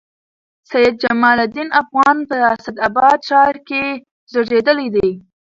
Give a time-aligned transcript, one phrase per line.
[0.71, 3.85] سید جمال الدین افغان په اسعداباد ښار کښي
[4.31, 5.11] زېږېدلي دئ.